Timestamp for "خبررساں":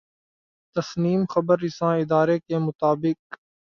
1.29-1.93